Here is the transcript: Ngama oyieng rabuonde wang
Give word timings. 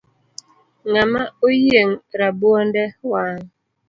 Ngama 0.89 1.21
oyieng 1.45 1.93
rabuonde 2.19 2.83
wang 3.11 3.39